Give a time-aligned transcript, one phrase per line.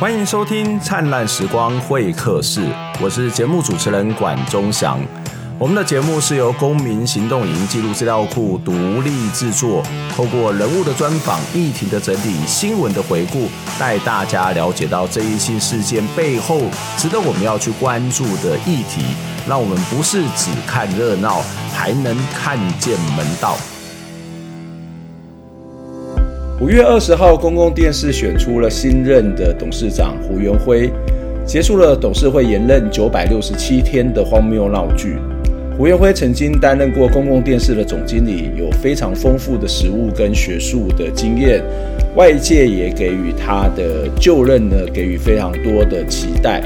[0.00, 2.60] 欢迎收听《灿烂时光会客室》，
[3.00, 5.00] 我是节目主持人管中祥。
[5.58, 8.72] 我们的节目是由公民行动营记录资料库独
[9.02, 9.80] 立制作，
[10.14, 16.62] 透过人物的专访、议题的整理、新闻的回顾，带大家了解到这一新事件背后
[16.96, 19.02] 值得我们要去关注的议题，
[19.48, 21.40] 让我们不是只看热闹，
[21.72, 23.56] 还能看见门道。
[26.62, 30.88] 五月二十号，公共电视选出了新任的董事长胡元辉，
[31.44, 35.16] 结束了董事会延任九百六十七天的荒谬闹剧。
[35.76, 41.60] 胡元辉曾经担任过公共电视的总经理，有非常丰富的实务跟学术的经验，
[42.14, 46.62] 外界也给予他的就任呢，给予非常多的期待。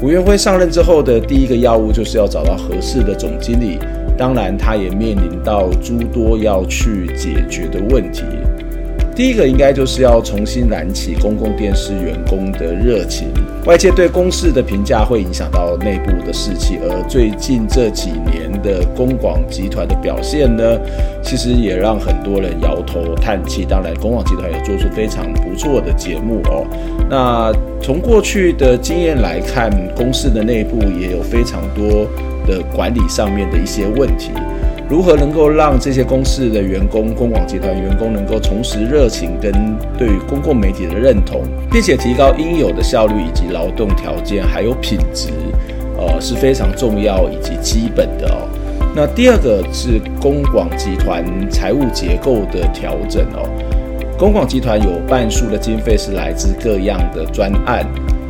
[0.00, 3.78] 胡元辉上任之后的第一个要务就是要找到合适的总经理，
[4.16, 8.22] 当然他也面临到诸多要去解决的问题。
[9.14, 13.28] 第一个应该就是要重新燃起公共电视员工的热情。
[13.64, 20.78] 外界对公视的评价会影响到内部的士气，而最近这几年的公广集团的表现呢，
[21.22, 23.64] 其实也让很多人摇头叹气。
[23.64, 26.66] 当然，公广集团也做出非常不错的节目哦。
[27.08, 32.06] 那从过去的经验来看，公视的内部也有非常多
[32.46, 34.30] 的管理上面的一些问题。
[34.88, 39.50] 如何能够让这些公司的员工、公广集团员工能够重拾热情跟
[39.96, 45.30] 对于公共媒体的认同，并且提高应有的效率以及劳动条件还有品质，
[45.96, 48.46] 呃，是非常重要以及基本的哦。
[48.94, 53.48] 那第二个是公广集团财务结构的调整哦。
[54.18, 57.84] 公广集团有半数的经费是来自各样的专案，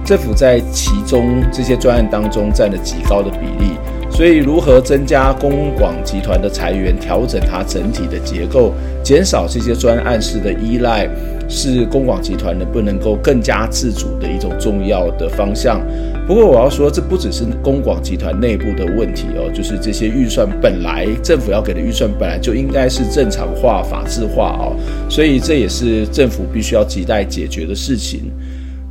[0.04, 3.72] 政府在其中这些专案当中占了极高的比例。
[4.14, 11.08] 所以，如何增加公广集团的裁员，调整它整体的结构，减少这些专案式的依赖，
[11.48, 15.80] 是公广集团能不能够更加自主的一种重要的方向。
[16.28, 24.76] 不过，我要说，这不只是公广集团内部的问题哦，就是这些预算本来政府要给的预算本来就应该是正常化、法制化哦，
[25.10, 28.30] 所以这也是政府必须要亟待解决的事情。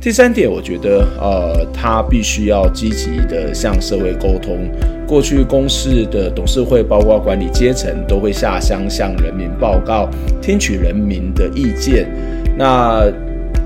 [0.04, 4.70] 第三点，我觉得，呃，他必须要积极的向社会沟通。
[5.06, 10.06] 过去公视的董事会，包括管理阶层，都会下乡向人民报告，
[10.42, 12.06] 听取人民的意见。
[12.54, 13.10] 那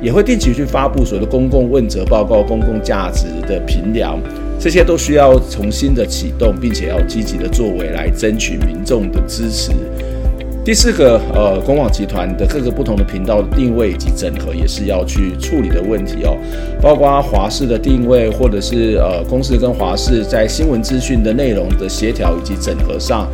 [0.00, 4.16] 也会定期去发布所谓的公共问责报告、公共价值的评量，
[4.60, 9.72] 这些都需要重新的启动，并且要积极的作为来争取民众的支持。
[10.69, 16.37] 第四个，呃，公广集团的各个不同的频道的定位以及整合，也是要去处理的问题哦。
[16.79, 23.27] 包括华视的定位，或者是呃，公视跟华视在新闻资讯的内容的协调以及整合上，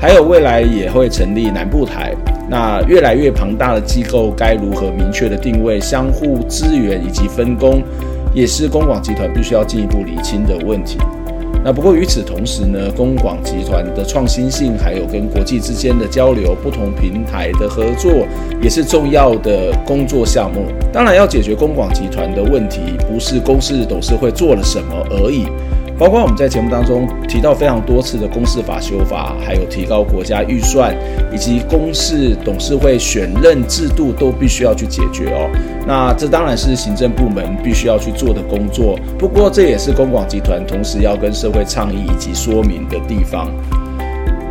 [0.00, 2.14] 还有未来也会成立南部台。
[2.48, 7.82] 那越来越庞大的机构，该如何明确的定位、相互支援以及分工，
[8.32, 10.96] 也是公广集团必须要进一步厘清的问题。
[11.64, 18.10] 那不过与此同时呢，公广集团的创新性，还有跟国际之间的交流、不同平台的合作，
[18.62, 20.66] 也是重要的工作项目。
[20.92, 25.46] 当然，要解决公广集团的问题，不是公司董事会做了什么而已。
[25.98, 30.96] 包括我们在节目当中提到非常多次的公司法修法，还有提高国家预算，
[31.32, 35.50] 以及公司董事会选任制度，都必须要去解决哦。
[35.86, 38.96] 那这当然是行政部门必须要去做的工作。
[39.18, 43.50] 不过这也是公广集团同时要跟社会倡议以及说明的地方。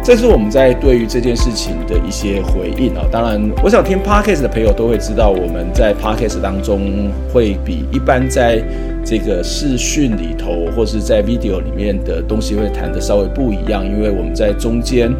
[0.07, 3.03] 这是我们在对于这件事情的一些回应啊。
[3.11, 8.63] 当然，我想听 Podcast 的朋友都会知道，我们在 Podcast 当中会比一般在
[9.03, 15.11] 这个视讯里头，或是在 video 里面的东西会谈得稍微不一样，因为我们在中间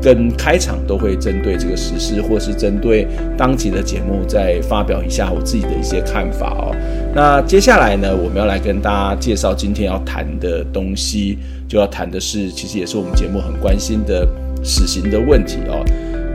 [0.00, 6.74] 跟开场都会针对这个时事，或是针对当集的节目再发表一下我自己的一些看法哦。
[7.12, 11.38] 那接下来呢，我们要来跟大家介绍今天要谈的东西，
[11.68, 14.26] 就要谈的是，其实也是我们节目很关心的
[14.62, 15.84] 死刑的问题哦。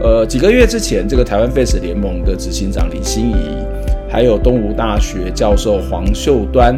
[0.04, 3.66] 呃，几个月之前，这个台湾废死联盟的执行长林心怡，
[4.10, 6.78] 还有东吴大学教授黄秀端。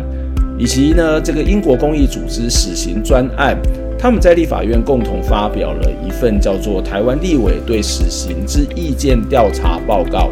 [0.59, 3.55] 以及呢，这个英国公益组织死刑专案，
[3.97, 10.31] 他们在立法院共同发表了一份叫做《台湾立委对死刑之意见调查报告》。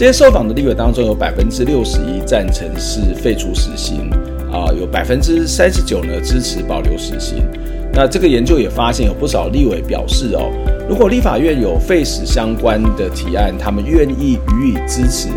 [0.00, 4.08] 这些受访的立委当中，有百分之六十一赞成是废除死刑，
[4.50, 7.44] 啊，有百分之三十九呢支持保留死刑。
[7.92, 10.50] 那这个研究也发现，有不少立委表示哦，
[10.88, 15.28] 如果立法院有废死相关的提案，他们愿意予以支持。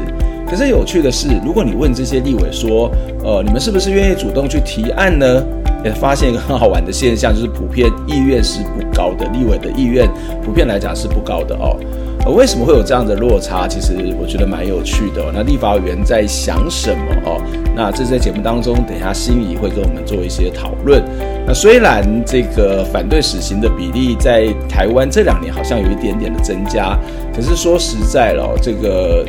[0.50, 2.89] 可是有趣的是，如果你问这些立委说，
[3.25, 5.44] 呃，你们是不是愿意主动去提案呢？
[5.83, 10.10] 也发现一个很好玩的现象，就是普遍意愿是不高的，立委的意愿
[10.42, 11.77] 普遍来讲是不高的哦。
[12.25, 13.68] 呃，为什么会有这样的落差？
[13.68, 15.22] 其实我觉得蛮有趣的。
[15.34, 17.42] 那立法委员在想什么哦？
[17.75, 21.04] 那这在节目当中，等一下心怡会跟我们做一些讨论。
[21.46, 26.98] 那虽然这个反对死刑的比例在台湾这两年好像有一点点的增加，
[27.36, 29.25] 可是说实在了，这个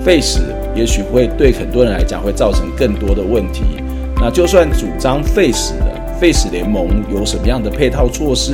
[0.00, 3.64] 废死也许会对很多人来讲会造成更多的问题。
[4.20, 5.86] 那就算主张废死的。
[6.20, 8.52] 废死联盟有什么样的配套措施？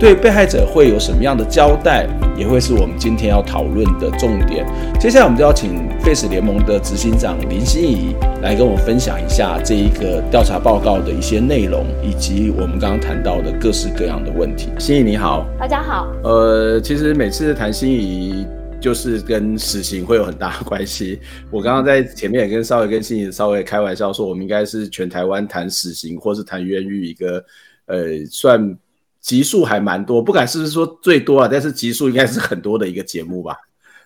[0.00, 2.08] 对被害者会有什么样的交代？
[2.36, 4.66] 也会是我们今天要讨论的重点。
[4.98, 14.70] 接下来，我们就要请 Face 联盟的执行长林心怡来跟我分享一下这一个调查报告的一些内容，以及我们刚刚谈到的各式各样的问题。
[14.76, 16.08] 心怡你好，大家好。
[16.24, 18.44] 呃，其实每次谈心怡。
[18.84, 21.18] 就是跟死刑会有很大的关系。
[21.50, 27.42] 我刚刚在前面也跟稍微跟心怡稍微开玩笑说，我们应该是全台湾谈死刑或是谈冤狱一个，
[27.86, 28.78] 呃，算
[29.22, 33.56] 集数还蛮多，不敢是不是说最多啊，但是集数应该是很多的一个节目吧。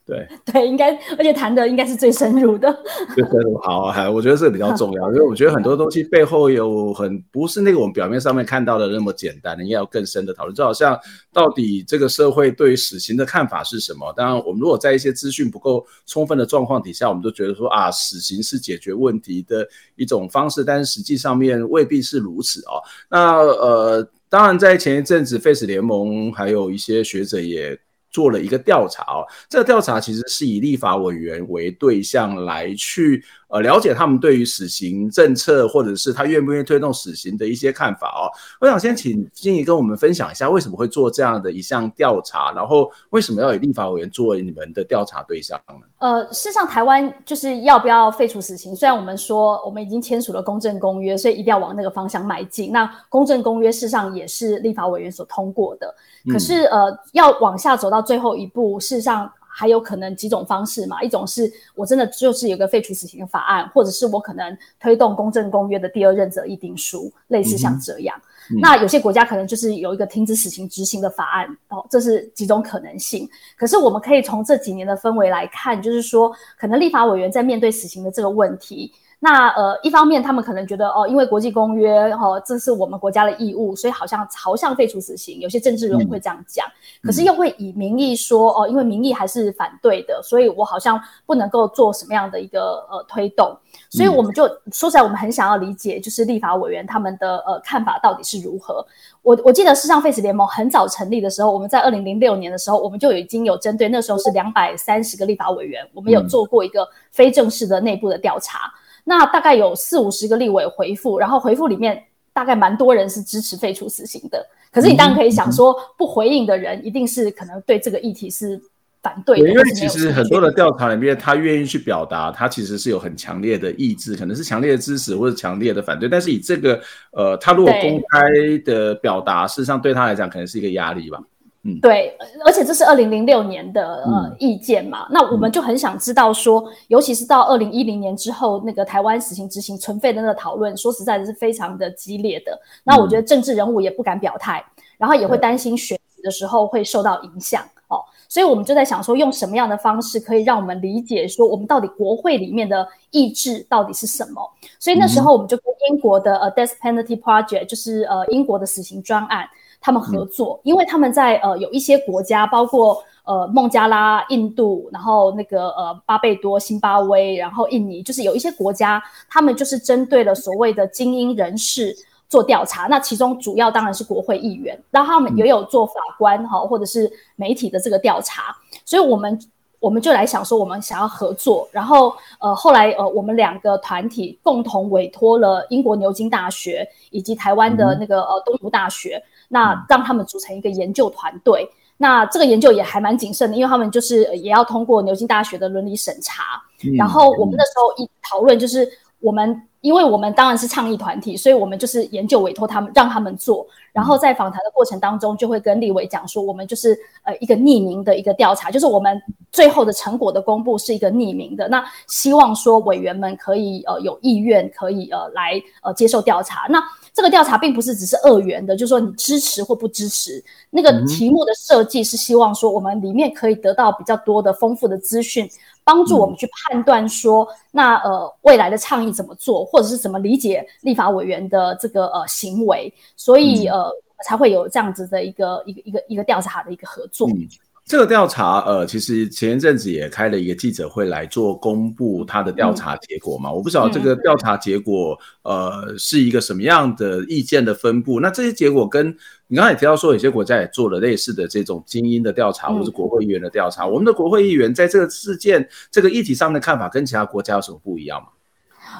[0.08, 2.72] 对 对，应该，而且谈的应该是最深入的。
[3.14, 10.54] 最深入，好，还我觉得这个比较重要，因为我觉得很多东西背后有很不是那个我们表面上面看到的那么简单，应该要更深的讨论。
[10.54, 10.98] 就好像
[11.30, 14.10] 到底这个社会对于死刑的看法是什么？
[14.16, 22.80] 当然，我们如果在一些资讯不够充分的状况底下，我们都觉得说啊，死刑是解决问题的一种方式，但是实际上面未必是如此哦。
[23.10, 27.78] 那呃，当然在前一阵子，，Face 联盟还有一些学者也。
[28.10, 38.28] 做了一个调查哦，这个调查其实是以立法委员为对象来去呃了解他们对于死刑政策或者是他愿不愿意推动死刑的一些看法哦。
[38.60, 45.74] 我想先请金怡跟我们分享一下为什么会做这样的一项调查，然后为什么要以立法委员作为你们的调查对象呢？
[45.98, 52.70] 呃，事实上台湾就是要不要废除死刑，虽然我们说我们已经签署了公正公约，所以一定要往那个方向迈进。
[52.70, 55.92] 那公正公约事实上也是立法委员所通过的。
[56.30, 61.02] 可是，呃，要往下走到最后一步，事实上还有可能几种方式嘛。
[61.02, 68.16] 一种是我真的就是有个废除死刑的法案，或者是我可能推动公正公约的第二任责议定书，类似像这样。
[68.50, 73.28] 嗯、那有些国家可能就是有一个停止死刑执行的法案哦，这是几种可能性。
[73.56, 78.92] 可是我们可以从这几年的氛围来看，就是说，可能立法委员在面对死刑的这个问题。
[79.20, 85.40] 那呃，一方面他们可能觉得哦，因为国际公约哦，这是我们国家的义务，所以好像朝向废除死刑。
[85.40, 86.64] 有些政治人物会这样讲，
[87.02, 93.56] 嗯、可是又会以民意说哦，因为民意还是反对的，所以我好像不能够做什么样的一个呃推动。
[93.90, 98.86] 所以我们就、嗯、说起来，我们很想要理解，就是立法委员他们的呃看法到底是如何。
[99.22, 108.72] 我我记得，事实上废死联盟很早成立的时候，我们在二零零六年的时候，我们就已经有针对那时候是两百三十个立法委员，我们有做过一个非正式的内部的调查。
[109.08, 114.46] 那大概有四五十个立委回复，然后回复里面大概蛮多人是支持废除死刑的。
[114.70, 118.60] 可是你当然可以想说，不回应的人一定是可能对这个议题是
[119.02, 119.48] 反对的。
[119.48, 126.06] 因为其实很多的调查里面，他愿意去表达，他其实是有很强烈的意志，可能是强烈的支持或者强烈的反对。
[126.06, 126.78] 但是以这个
[127.12, 131.18] 呃，他如果公开的表达，事实上对他来讲可能是一个压力吧。
[131.64, 142.56] 嗯，对，而且这是二零零六年的呃意见嘛，嗯、那我们就很想知道说，嗯、尤其是到二零一零年之后，那个台湾死刑执行存废的那个讨论，说实在的是非常的激烈的。
[142.84, 154.40] 那我觉得政治人物也不敢表态，嗯、然后也会担心选举的时候会受到影响、嗯、哦，所以我们就在想说，用什么样的方式可以让我们理解说，我们到底国会里面的意志到底是什么？
[154.78, 159.44] 所以那时候我们就跟英国的呃 Death Penalty Project，就是呃英国的死刑专案。
[159.80, 171.94] 他们合作，因为他们在呃有一些国家，包括呃孟加拉、印度，然后那个呃巴贝多、辛巴威，然后印尼，就是有一些国家，他们就是针对了所谓的精英人士
[172.28, 172.86] 做调查。
[172.88, 178.56] 那其中主要当然是国会议员，然后他们也有做法官哈，或者是媒体的这个调查。
[178.84, 179.38] 所以我们
[179.78, 189.22] 我们就来想说，我们想要合作，然后呃后来呃我们两个团体共同委托了英国牛津大学以及台湾的那个呃东吴大学。
[189.48, 196.62] 那让他们组成一个研究团队，嗯、那这个研究也还蛮谨慎的，因为他们就是也要通过牛津大学的伦理审查。
[196.84, 198.88] 嗯、然后我们那时候一讨论，就是
[199.20, 203.66] 我们因为我们当然是倡议团体，所以我们就是研究委托他们，让他们做。
[203.92, 211.68] 然后在访谈的过程当中，就会跟立委讲说，我们就是呃一个匿名的一个调查，就是我们最后的成果的公布是一个匿名的。
[211.68, 216.66] 那希望说委员们可以呃有意愿可以呃来呃接受调查。
[216.68, 220.42] 那这个调查并不是只是二元的，就是说你支持或不支持。
[220.70, 225.50] 那个题目的设计是希望说我们里面可以得到比较多的丰富的资讯，
[225.82, 232.92] 帮助我们去判断说那呃未来的倡议怎么做，或者是怎么理解立法委员的这个呃行为。
[233.16, 233.87] 所以呃
[234.24, 237.28] 才会有这样子的一个一个一个一个调查的一个合作。
[237.30, 237.48] 嗯
[237.90, 243.48] 这个调查，呃，其实前一阵子也开了一个记者会来做公布他的调查结果嘛。
[243.48, 248.20] 嗯、我不知道这个调查结果，呃，是一个什么样的意见的分布。
[248.20, 253.86] 那这些结果跟你刚才也提到说，有些国家也做了类似的这种精英的调查，或是国会议员的调查。
[253.86, 258.28] 嗯、我们的国会议员在这个事件、这个议题上的看法，跟其他国家有什么不一样吗？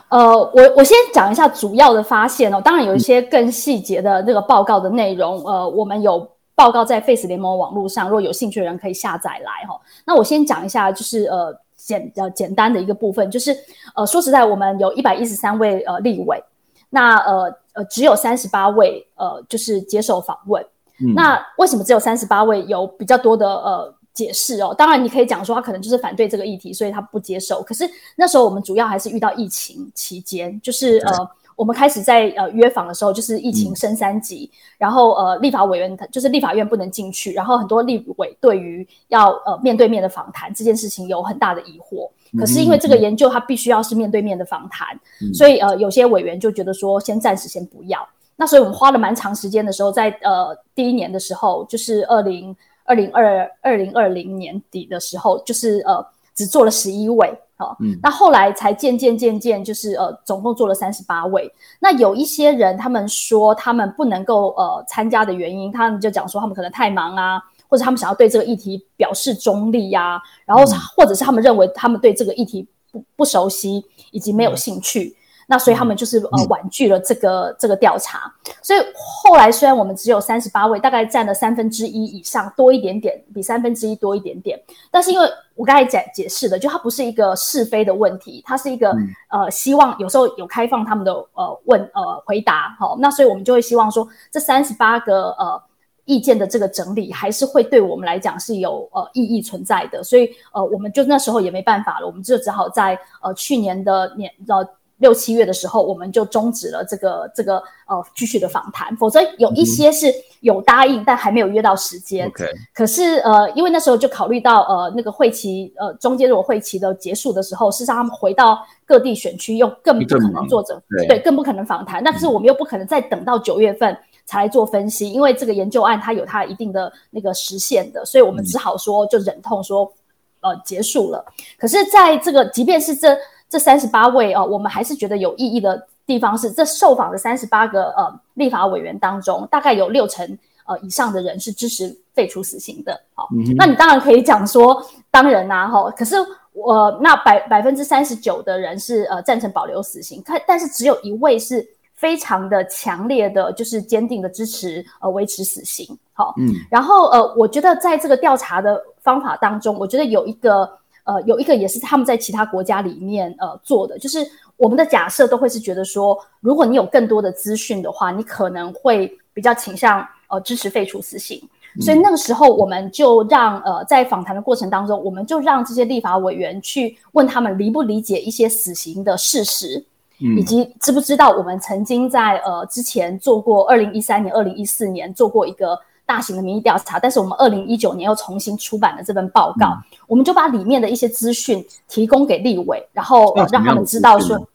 [0.08, 2.60] 呃，我我先讲一下主要的发现哦。
[2.64, 6.28] 当然有一些更细节的那个报告的内容，嗯、呃，我们有。
[6.58, 9.80] 报告在 Face 联盟网络上，如果有兴趣的人可以下载来哈。
[10.04, 13.56] 那我先讲一下，就是呃简呃简单的一个部分，就是
[13.94, 16.42] 呃说实在，我们有一百一十三位呃立委，
[16.90, 20.60] 那呃呃只有三十八位呃就是接受访问。
[21.00, 24.74] 嗯、那为什么只有三十八位有比较多的呃解释哦？
[24.76, 27.62] 当然你可以讲说他可能就是反对这个议题，所以他不接受。
[27.62, 31.12] 可是那时候我们主要还是遇到疫情期间，就是呃。
[31.58, 42.08] 我们开始在呃约访的时候，就是疫情升三级，嗯、然后呃立法委员就是立法院不能进去，然后很多立委对于要呃面对面的访谈这件事情有很大的疑惑。
[42.38, 48.08] 可是因为这个研究它必须要是面对面的访谈，嗯、所以呃有些委员就觉得说先暂时先不要。
[48.36, 52.56] 那所以我们花了蛮长时间的时候，在呃第一年的时候，就是二零
[52.88, 56.04] 二零二二零二零年底的时候，就是呃
[56.34, 57.30] 只做了十一位。
[57.60, 61.52] 好，嗯，那后来才渐渐渐渐，就是呃，总共做了三十八位。
[61.80, 70.64] 那有一些人，他们说他们不能够呃参加的原因，他们就讲说他们可能太忙啊，或者他们想要对这个议题表示中立呀、啊，然后
[70.96, 75.14] 或者是他们认为他们对这个议题不不熟悉以及没有兴趣。
[75.14, 75.17] 嗯
[75.50, 84.60] 那所以他们就是呃婉拒了这个、嗯、这个调查，所以后来虽然我们只有三十八位，大概占了三分之一以上，多一点点，比三分之一多一点点。
[84.90, 95.62] 但是因为我刚才解解释的，就它不是一个是非的问题，它是一个、嗯、呃希望有时候有开放他们的呃问呃回答，好、哦，那所以我们就会希望说这三十八个呃
[96.04, 100.04] 意见的这个整理，还是会对我们来讲是有呃意义存在的。
[100.04, 104.68] 所以呃我们就那时候也没办法了，我们就只好在呃去年的年呃。
[104.98, 112.30] 六七月的时候，我们就终止了这个这个呃继续的访谈，否则有一些是有答应，嗯、但还没有约到时间。
[112.74, 122.02] 可是呃，因为那时候就考虑到呃那个会期呃中间如果会期的结束的时候，事实上他们回到各地选区又更不可能做者对，对更不可能访谈。
[122.02, 129.92] 但是我们又不可能再等到九月份才来做分析，嗯、因为这个研究案它有它一定的那个时限的，所以我们只好说就忍痛说
[130.40, 131.24] 呃结束了。
[131.56, 133.16] 可是在这个即便是这。
[133.48, 143.00] 这三十八位哦，我们还是觉得有意义的地方是，这受访的三十八个呃立法委员当中，大概有六成呃以上的人是支持废除死刑的。
[143.14, 146.16] 好，嗯、那你当然可以讲说，当然啊，哈，可是
[146.52, 155.98] 我、呃、那百百分之三十九的人是呃赞成保留死刑，但，但是只有一位是非常的强烈的，就是坚定的支持呃维持死刑。
[156.12, 160.70] 好，嗯，然后呃，我觉得在这个调查的方法当中，我觉得有一个。
[161.08, 164.18] 呃，有一个也是他们在其他国家里面呃做的，就是
[164.58, 171.40] 我们的假设都会是觉得说，如果你有更多的资讯的话，你可能会比较倾向呃支持废除死刑。
[171.76, 179.82] 嗯、所以那个时候我们就让呃在访谈的过程当中，我们就让这些立法委员去问他们理不理解一些死刑的事实，
[180.20, 185.80] 嗯、以及知不知道我们曾经在呃之前做过二零一三年、二零一四年做过一个。
[186.08, 194.48] 大型的民意调查，但是我们二零一九年又重新出版了这份报告，嗯、我们就把里面的一些资讯提供给立委，然后、呃、让他们知道说，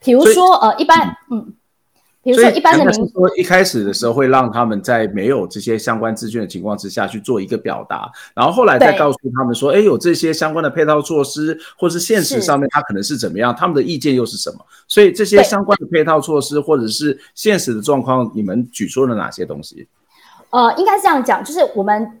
[0.00, 1.52] 比如说呃，一般嗯，
[2.22, 14.64] 比如说一般的民说一开始的时候会让他们在没有这些相关资讯的情况之下去做一个表达，然后后来再告诉他们说，哎，有这些相关的配套措施，或是现实上面它可能是怎么样，他们的意见又是什么？
[14.88, 19.86] 所以这些相关的配套措施或者是现实的状况，你们举出了哪些东西？
[20.56, 22.18] 呃，应该是这样讲，就是我们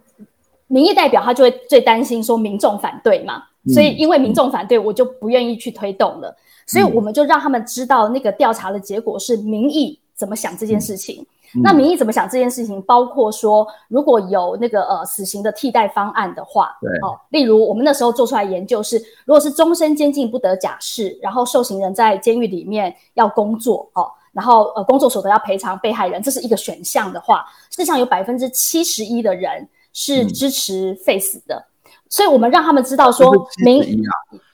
[0.66, 11.24] 民意代表他就会最担心说民众反对嘛，嗯、所以因为民众反对，我就不愿意去推动了，嗯、所以我们就让他们知道那个调查的结果是民意怎么想这件事情。
[11.54, 24.10] 嗯、那民意怎么想这件事情，包括说如果有那个呃死刑的替代方案的话，对哦，例如我们那时候做出来研究是，如果是终身监禁不得假释，然后受刑人在监狱里面要工作哦。
[24.36, 33.32] 然后，呃，工作所得要赔偿被害人，这是一个选项的话，事实上有百分之七十一的人是支持废死的，嗯、所以我们让他们知道说，
[33.64, 34.12] 民啊，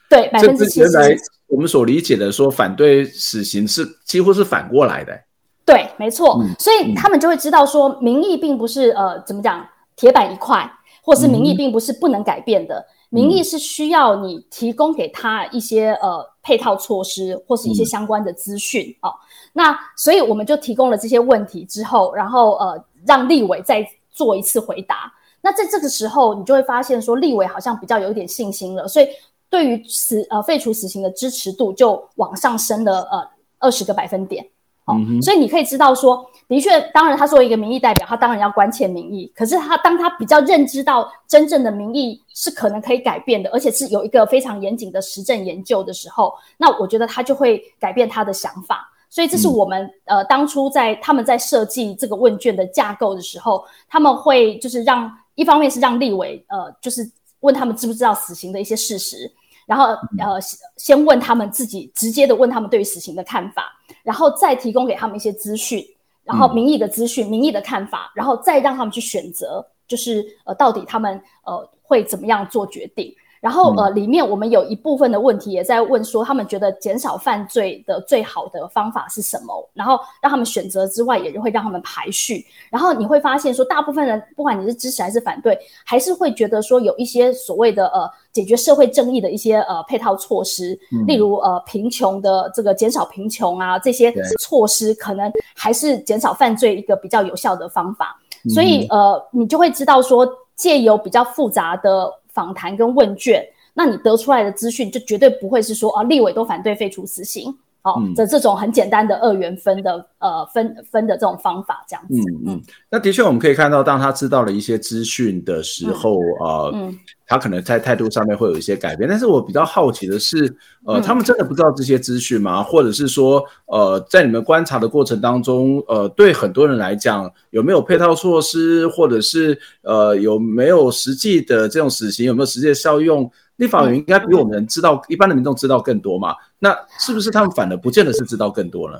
[0.09, 5.21] 对百分之七十一，我们所理解的说反对死刑是几乎是反过来的，
[5.67, 10.71] 对，没错，嗯、所以他们就会知道说，民意并不是呃怎么讲铁板一块，
[11.03, 12.79] 或是民意并不是不能改变的。
[12.79, 19.13] 嗯民意是需要你提供给他一些呃配套措施或是一些相关的资讯、嗯、哦。
[19.53, 25.13] 那所以我们就提供了这些问题之后，然后呃让立委再做一次回答。
[25.41, 29.09] 那在这个时候，你就会发现说，立委好像比较有一点信心了，所以
[29.51, 33.29] 对于死呃废除死刑的支持度就往上升了呃
[33.59, 34.47] 二十个百分点。
[34.85, 39.33] 好、嗯，所以你可以知道说，的确，当然他作为一个民意代表，他当然要关切民意。
[39.35, 48.92] 可是他当他比较认知到真正的民意是可能可以改变的，而且是有一个非常严谨的实证研究的时候，那我觉得他就会改变他的想法。
[49.13, 57.07] 所以这是我们、嗯、呃当初在他们在设计这个问卷的架构的时候，他们会就是让一方面是让立委呃就是
[57.41, 59.31] 问他们知不知道死刑的一些事实。
[59.65, 59.85] 然后，
[60.19, 60.41] 呃，
[60.77, 65.87] 先问他们自己，直接的问他们对于死刑的看法，然后再提供给他们一些资讯，
[66.25, 73.15] 然后民意的资讯、民意的看法，然后再让他们去选择，就是呃，到底他们呃会怎么样做决定。
[73.43, 79.69] 然后呃，里面我们有一部分的问题也在问说，他们觉得减少犯罪的最好的方法是什么？
[79.75, 82.47] 然后让他们选择之外，也就会让他们排序。
[82.71, 98.17] 然后你会发现说，大部分人不管你是支持还是反对，还是会觉得说有一些所谓的呃解决社会正义的一些呃配套措施，嗯、例如呃贫穷的这个减少贫穷啊这些措施，可能还是减少犯罪一个比较有效的方法。
[98.55, 102.09] 所以呃，你就会知道说，借由比较复杂的。
[102.33, 112.15] 访谈跟问卷，那你得出来的资讯就绝对不会是说啊，立委都反对废除死刑，哦，这、嗯、这种很简单的二元分的呃分分的这种方法这样子。
[112.47, 116.73] 嗯嗯，那的确我们可以看到，当他知道了一些资讯的时候，嗯、呃。
[116.75, 122.61] 嗯他可能在态度上面会有一些改变，但是我比较好奇的是，呃，他们真的不知道这些资讯吗？
[122.61, 133.31] 嗯、或者是说，呃，在你们观察的过程当中，呃，对很多人来讲，有没有配套措施，或者是呃，有没有实际的这种死刑，有没有实际的效用？
[133.57, 136.35] 立法委员应该比我们知道，嗯、一般的民众知道更多嘛？
[136.59, 138.99] 那是不是他们反而不见得是知道更多呢？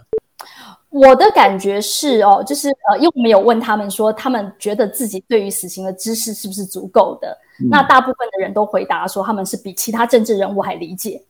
[0.91, 7.35] 我的感觉是哦，就是呃，因为我们有问他们说，他们觉得自己对于死刑的知识是不是足够的？
[7.63, 11.23] 嗯、那大部分的人都回答说，他们是比其他政治人物还理解。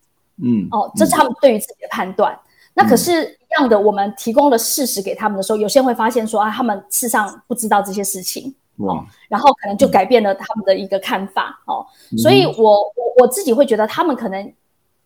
[0.43, 2.33] 嗯，哦，这是他们对于自己的判断。
[2.35, 2.39] 嗯、
[2.75, 8.53] 那可是，一样的，我们提供了事实给他们的时候，有些人会发现说啊，他们事实上不知道这些事情。
[8.83, 11.61] 哇、哦，然后可能就改变了他们的一个看法。
[11.67, 11.87] 嗯、哦，
[12.19, 14.53] 所以我我我自己会觉得，他们可能。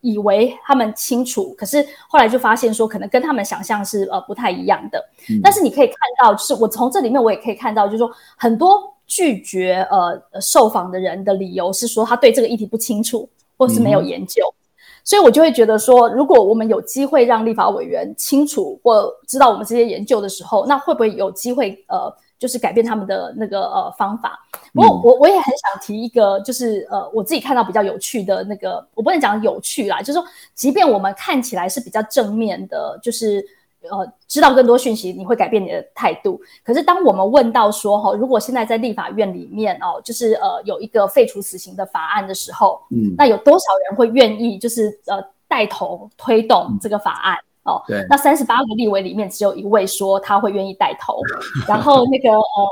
[0.02, 5.04] 以为他们清楚，可是后来就发现说，可能跟他们想象是呃不太一样的。
[5.28, 14.44] 嗯、但是你可以看到，就是我从这里面我也可以看到，就是说很多拒绝呃受访的人的理由是说他对这个议题不清楚，或是没有研究。
[14.46, 22.14] 嗯、所以我就会觉得说，如果我们有机会让立法委员清楚或知道我们这些研究的时候，那会不会有机会呃？
[22.38, 24.38] 就是改变他们的那个呃方法。
[24.72, 33.44] 不过我我也很想提一个，就是呃我自己看到比较有趣的那个，我不能讲有趣啦，就是说，即便我们看起来是比较正面的，就是
[33.88, 36.40] 呃知道更多讯息，你会改变你的态度。
[36.62, 47.38] 可是当我们问到说哈，如果现在在立法院里面哦，就是呃有一个废除死刑的法案的时候，嗯，那有多少人会愿意就是呃带头推动这个法案？
[47.66, 51.20] 哦，对，那三十八个立委里面只有一位说他会愿意带头，
[51.68, 52.68] 然后那个呃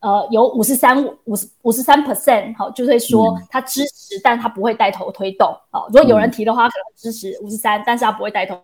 [0.00, 5.48] 呃有五十三五十五十三 percent 好，就会说他支持，嗯、但他不会带头推动。
[5.70, 8.58] 哦，如果有人提的话，可能支持五十三，但是他不会带头。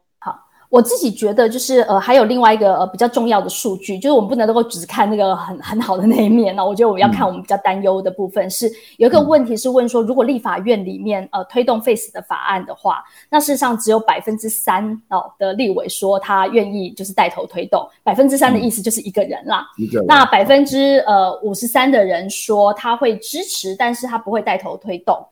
[0.74, 6.66] 我自己觉得就是呃，还有另外一个呃比较重要的数据，就是我们不能够只看那个很很好的那一面呢。
[6.66, 19.64] 我觉得我们要看我们比较担忧的部分是，是有一个问题是问说，如果立法院里面呃推动 Face 的法案的话，那事实上只有百分之三哦的立委说他愿意就是带头推动，百分之三的意思就是一个人啦。
[19.78, 25.24] 嗯、那百分之呃五十三的人说他会支持，但是他不会带头推动。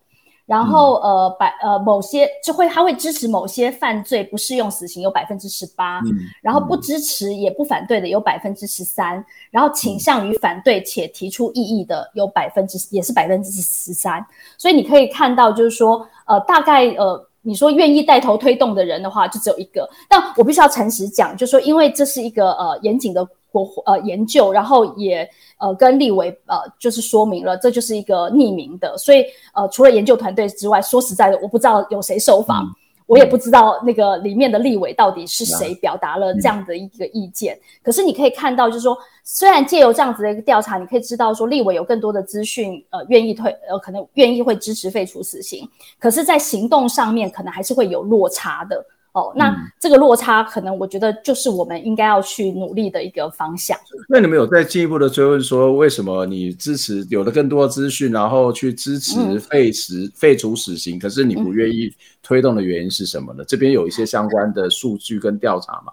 [0.44, 6.00] 然后呃百呃某些就会他会支持某些犯罪不适用死刑有百分之十八，
[6.42, 14.24] 然后不支持也不反对的有百分之十三，然后倾向于反对且提出异议的有百分之也是百分之十三，
[14.58, 23.26] 所以你可以看到就是说呃大概呃你说愿意带头推动的人的话就只有一个，但我必须要诚实讲，就说因为这是一个呃严谨的。
[23.52, 32.74] 国呃研究，然后也呃跟立委呃就是说明了，这就是一个匿名的，所以呃除了研究团队之外，说实在的，我不知道有谁受访，嗯、
[33.06, 37.54] 我也不知道那个里面的立委到底是谁表达了这样的一个意见。
[37.54, 45.68] 嗯、可是你可以看到，就是说，虽然借由这样子的一个调查，你可以知道说立委有更多的资讯，呃愿意退呃可能愿意会支持废除死刑，
[46.00, 48.84] 可是，在行动上面可能还是会有落差的。
[49.12, 53.78] 哦，那这个落差可能我觉得就是我们应该要去努力的一个方向。
[54.08, 63.42] 那你们有再进一步的追问说，为什么你支持有了更多的资讯，然后去支持废死、嗯、废除死刑，可是你不愿意推动的原因是什么呢？
[63.42, 65.92] 嗯、这边有一些相关的数据跟调查吗？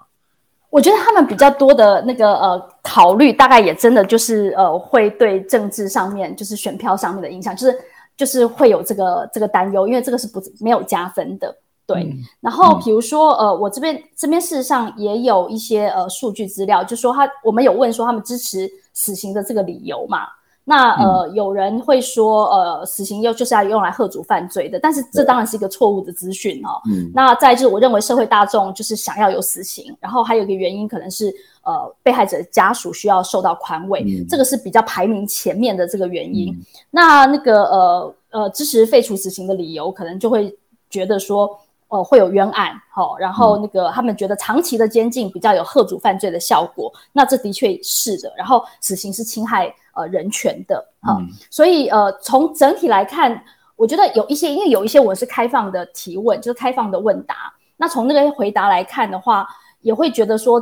[0.69, 7.77] 我觉得他们比较多的那个呃考虑，大概也真的就是呃，会对政治上面就是选票上面的影响，就是
[8.15, 11.53] 就是会有这个这个担忧，因为这个是不没有加分的。
[11.89, 20.27] 对，嗯、然后比如说，呃，我这边这边事实上也有一些呃数据资料，就说他我们有问说他们支持死刑的这个理由嘛？
[20.65, 26.79] 那呃，嗯、有人会说，呃，死刑又就是要用来吓阻犯罪的，但是这当然是一个错误的资讯哦。
[26.91, 36.53] 嗯，那再就是我认为社会大众就是想要有死刑，然后还有一个原因可能是呃被害者家属需要受到宽慰，嗯、这个是比较排名前面的这个原因。
[36.53, 40.55] 嗯、那那个呃呃支持废除死刑的理由，可能就会
[40.87, 41.59] 觉得说。
[41.89, 48.31] 呃，会有冤案，好、哦，然后那个他们觉得长期的监禁比较有吓阻犯罪的效果，那这的确是的。
[48.37, 53.43] 然后死刑是侵害呃人权的，哈、哦，嗯、所以呃从整体来看，
[53.75, 57.51] 我觉得有一些，因为有一些我是开放的提问，就是开放的问答。
[57.75, 59.47] 那从那个回答来看的话，
[59.81, 60.61] 也会觉得说，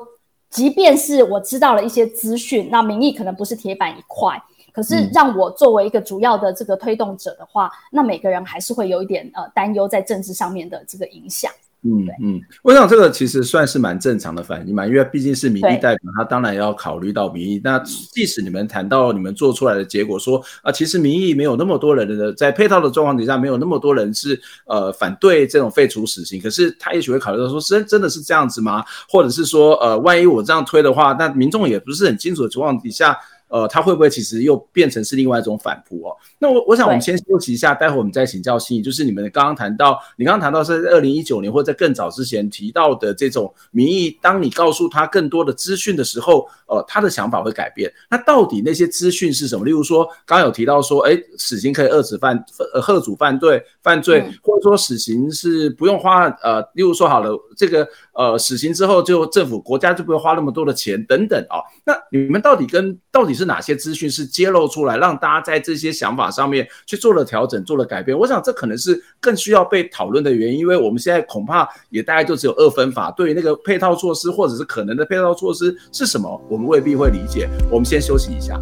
[0.50, 4.42] 即便是我知道了一些资讯，那民意可能不是铁板一块。
[4.78, 11.52] 可是让我作为一个主要的这个推动者的话，嗯、那每个人还是会有一点呃担忧在政治上面的这个影响。
[11.84, 17.60] 嗯嗯，我想这个其实算是蛮正常的反应嘛，因为毕竟是民意代表，他当然要考虑到民意。
[17.64, 26.40] 那即使你们谈到你们做出来的结果说，说啊，其实民意没有那么多人的，在配套的状况底下，没有那么多人是呃反对这种废除死刑。
[26.40, 28.84] 可是他也许会考虑到说，真真的是这样子吗？
[29.10, 33.18] 或者是说，呃，万一我这样推的话，那民众也不是很清楚的情况底下。
[33.50, 36.16] 呃，他会不会其实又变成是另外一种反扑哦？
[36.38, 38.82] 那我我想我们先休息一下，待会我们再请教心怡。
[38.82, 47.90] 就是你们刚刚谈到，你刚刚谈到是在二零一九年或者在更早之前提到的这种民意，当你告诉他更多的资讯的时候，呃，他的想法会改变。
[48.10, 49.64] 那到底那些资讯是什么？
[49.64, 52.36] 例如说，刚刚有提到说，哎，死刑可以遏制犯
[52.74, 61.64] 呃遏阻犯罪犯罪，嗯、或者说死刑是不用花呃，例如说好了，这个呃死刑之后就政府国家就不会花那么多的钱等等啊、哦。
[61.86, 63.37] 那你们到底跟到底？
[63.38, 68.18] 是哪些资讯是揭露出来，让大家在这些想法上面去做了调整、做了改变？
[68.18, 73.12] 我想这可能是更需要被讨论的原因，因为我们现在恐怕也大概就只有二分法。
[73.12, 77.48] 对于那个配套措施或者是可能的配套措施是什么，我们未必会理解。
[77.70, 78.60] 我们先休息一下。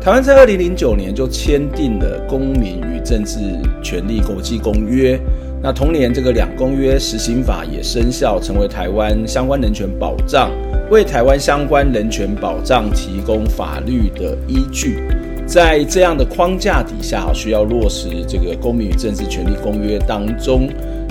[0.00, 3.38] 台湾在二零零九年就签订了《公民与政治
[3.82, 5.16] 权利国际公约》。
[5.60, 10.52] 那同年，这个两公约实行法也生效，成为台湾相关人权保障，
[10.88, 15.00] 为台湾相关人权保障提供法律的依据。
[15.46, 20.68] 在这样的框架底下，需要落实这个《公民与政治权利公约》当中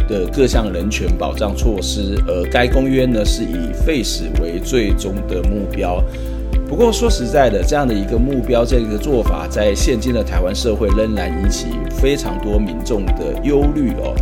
[0.07, 6.01] 的各项人权保障措施，而该公约呢是以废死为最终的目标。
[6.67, 14.13] 不过说实在的，这样的一个目标，这个做法，在现今的台湾社会仍然引起非常多民众的忧虑哦。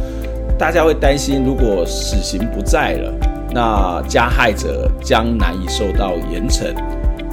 [0.58, 3.14] 大家会担心，如果死刑不在了，
[3.52, 6.74] 那加害者将难以受到严惩，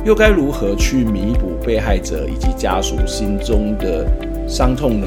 [0.04, 4.06] 又该如何去弥补被害者以及家属心中的
[4.48, 5.06] 伤痛呢？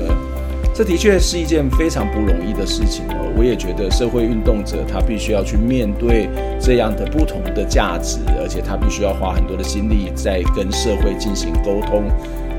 [0.75, 3.33] 这的确是一件非常不容易的事情哦。
[3.37, 12.03] 我也觉得社会运动者他必须要去面对这样的不同的价值，而且他必须要花很多的心力在跟社会进行沟通。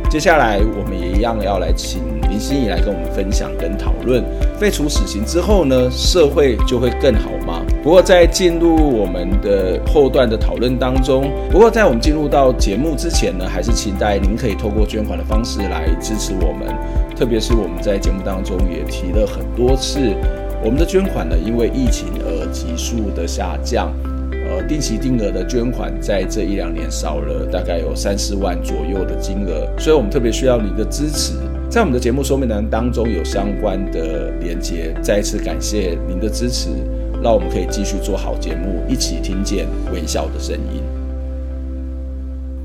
[0.09, 4.25] 接下来我们也一样要来请林心怡来跟我们分享跟讨论，
[4.59, 7.61] 废除死刑之后呢，社会就会更好吗？
[7.83, 16.75] 不过在进入我们的后段的讨论当中，不过在我们进入到节目之前呢，还是期待您可以透过捐款的方式来支持我们。
[17.17, 19.99] 特别是我们在节目当中也提了很多次，
[20.63, 23.93] 我们的捐款呢，因为疫情而急速的下降，
[24.49, 31.35] 呃，定期定额的捐款在这一两年少了大概有三四万左右的金额，所以我们特别需要您的支持。
[31.69, 36.69] 在我们的节目说明栏当中有相关的连接，再一次感谢您的支持，
[37.23, 40.96] 让我们可以继续做好节目，一起听见微笑的声音。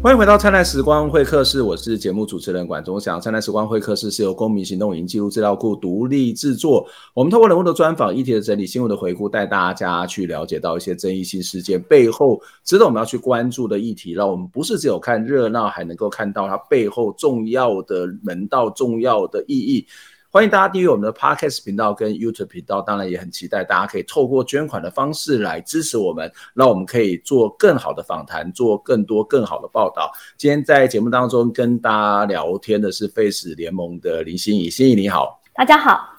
[0.03, 3.21] 欢迎回到灿烂时光会客室，我是节目主持人管中祥。
[3.21, 6.83] 灿烂时光会客室是由公民行动营记录资料库独立制作。
[7.13, 19.85] 我们透过人物的专访、议题的整理、新闻的回顾，带大家去了解到一些争议性事件背后值得我们要去关注的议题，让我们不是只有看热闹，还能够看到它背后重要的门道、重要的意义。
[20.33, 30.09] 欢迎大家订阅我们的 Podcast 频道跟 YouTube 频道，当然也很期待大家可以透过捐款的方式来支持我们，让我们可以做更好的访谈，做更多更好的报道。
[30.37, 36.15] 今天在节目当中跟大家聊天的是 Face 联盟的林心怡，心怡你好，大家好。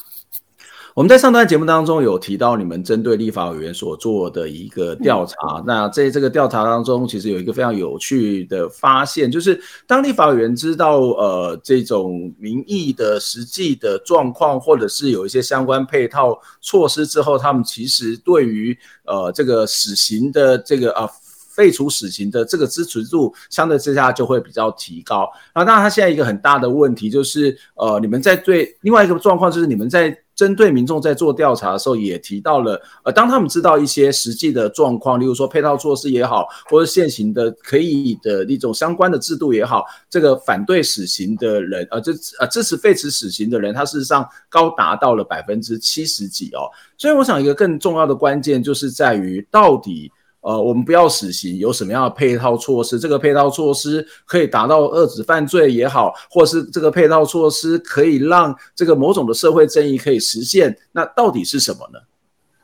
[0.94, 18.76] 我们在上段节目当中有提到你们针对立法委员所做的一个调查，嗯、那在这个调查当中，其实有一个非常有趣的发现，就是当立法委员知道呃这种民意的实际的状况，或者是有一些相关配套措施之后，他们其实对于
[19.06, 21.08] 呃这个死刑的这个啊
[21.54, 25.26] 废除死刑的这个支持度相对之下就会比较提高。
[25.54, 30.14] 那当然，他现在一个很大的问题就是，呃，你们在对另外一个状况就是你们在。
[30.42, 46.66] 针对民众在做调查的时候，也提到了，呃，当他们知道一些实际的状况，例如说配套措施也好，或者现行的可以的一种相关的制度也好，这个反对死刑的人，呃，这呃支持废止死刑的人，他事实上高达到了百分之七十几哦。
[46.98, 50.10] 所以，我想一个更重要的关键就是在于到底。
[50.42, 52.98] 呃，我们不要死刑，有什么样的配套措施？
[52.98, 61.98] 这个配套措施可以达到遏止犯罪也好，或是这个配套措施可以让这个某种的社会正义可以实现，那到底是什么呢？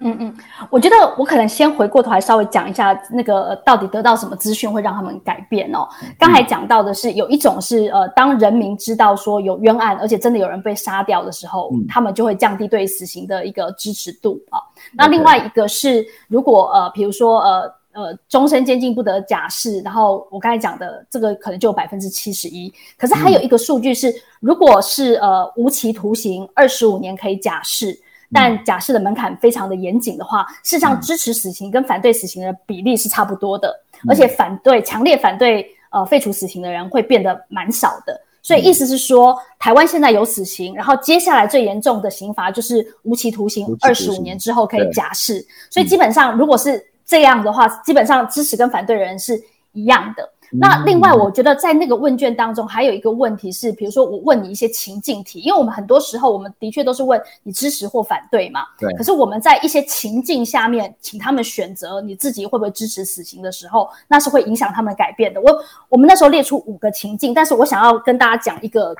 [0.00, 0.36] 嗯嗯，
[0.70, 5.88] 我觉得我可能先回过头来稍微讲一下那个到底得到什么资讯会让他们改变哦。
[6.18, 14.60] 刚才讲到的是有一种是呃，当人民知道说有冤案，而且真的有人被杀掉的时候，嗯、他们就会降低对死刑的一个支持度啊。
[14.92, 22.72] 那另外一个是，如果呃，比如说呃呃，终身监禁不得假释，然后我刚才讲的这个可能就有百分之七十一。
[22.96, 27.98] 可是还有一个数据是，如果是呃无期徒刑二十五年可以假释，
[28.32, 33.74] 但假释的门槛非常的严谨的话，事实上支持死刑跟反对死刑的比例是差不多的，
[34.08, 38.20] 而且反对强烈反对呃废除死刑的人会变得蛮少的。
[38.42, 45.44] 所以意思是说，台湾现在有死刑，然后接下来最严重的刑罚就是无期徒刑，二十五年之后可以假释。
[45.68, 49.38] 所以基本上，如果是这样的话，基本上支持跟反对的人是
[49.72, 50.26] 一样的。
[50.50, 58.60] 那另外，我觉得在那个问卷当中还有一个问题是，比如说我问你一些情境题，因为我们很多时候我们的确都是问你支持或反对嘛。
[58.78, 58.92] 对。
[58.94, 65.40] 可是我们在一些情境下面，请他们选择你自己会不会支持死刑的时候，那是会影响他们改变的。
[65.40, 65.58] 我
[65.88, 68.94] 我们那时候列出五个情境，但是我想要跟大家讲一个。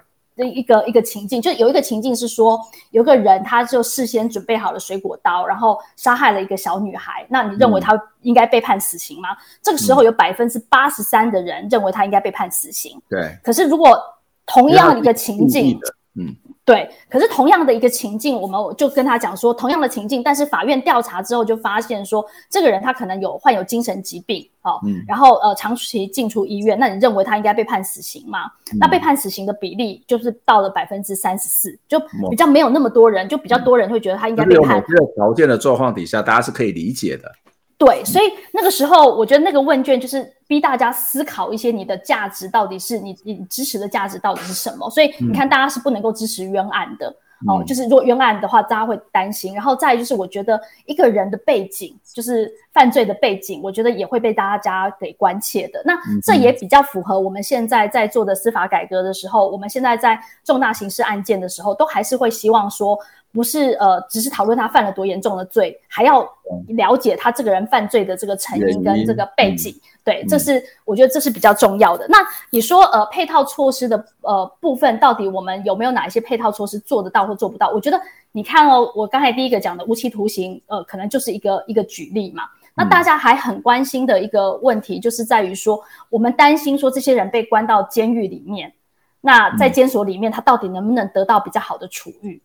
[0.44, 7.26] 一个一个情境，就有一个情境是说，有个人他就事先准备好了水果刀，然后杀害了一个小女孩。
[7.28, 9.32] 那你认为他应该被判死刑吗？
[9.32, 13.00] 嗯、这个时候有百分之八十三的人认为他应该被判死刑。
[13.08, 13.36] 对。
[13.42, 13.98] 可是如果
[14.46, 15.78] 同样一个情境，
[16.14, 16.34] 嗯。
[16.68, 28.40] 对，可是同样的一个情境，我们就跟他讲说，同样的情境，但是法院调查之后就发现说，这个人他可能有患有精神疾病，哦，嗯、然后呃长期进出医院，那你认为他应该被判死刑吗？
[28.74, 34.84] 嗯、那被判死刑的比例就是到了百分之三十四，就比较没有那么多人，就比较多人会觉得他应该被判。
[34.86, 37.32] 这个条件的状况底下，大家是可以理解的。
[37.78, 44.90] 对，所以那个时候，我觉得那个问卷就是逼大家思考一些你的价值到底是你你支持的价值到底是什么。
[44.90, 47.14] 所以你看，大家是不能够支持冤案的。
[47.46, 49.54] 哦，就是如果冤案的话，大家会担心。
[49.54, 55.80] 然后再就是，我觉得一个人的背景，就是犯罪的背景，我觉得也会被大家给关切的。
[55.84, 62.98] 那这也比较符合我们现在在做的司法改革的时候，我们现在在重大刑事案件的时候，都还是会希望说。
[63.32, 66.28] 不是呃，只是讨论他犯了多严重的罪，还要
[66.68, 69.72] 了解他这个人犯罪的这个成因跟这个背景。
[69.72, 72.06] 嗯、对，这是我觉得这是比较重要的。
[72.08, 72.18] 那
[72.50, 77.70] 你说呃，配套措施的呃部分，到底我们有没有哪一些配套措施做得到或做不到？
[77.70, 78.00] 我觉得
[78.32, 82.44] 你看哦，我刚才第一个讲的无期徒刑，呃，可能就是一个一个举例嘛。
[82.74, 88.72] 那大家还很关心的一个问题，就是在于说，我们担心说这些人被关到监狱里面，
[89.20, 92.40] 那在监所里面，他到底能不能得到比较好的处遇？